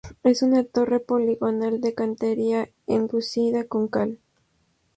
Es 0.23 0.41
una 0.41 0.63
torre 0.63 0.99
poligonal 0.99 1.79
de 1.79 1.93
cantería, 1.93 2.71
enlucida 2.87 3.65
con 3.65 3.87
cal. 3.87 4.17